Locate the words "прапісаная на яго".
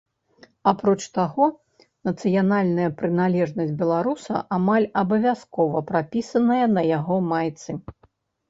5.91-7.15